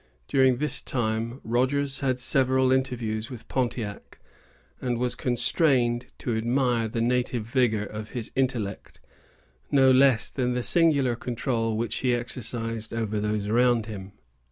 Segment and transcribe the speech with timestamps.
[0.27, 4.17] During this time, Rogers had several interviews with Pontiac,
[4.81, 8.99] and was constrained to admire the native vigor of his intellect,
[9.69, 14.13] no less than the singular control which he exercised over those around him.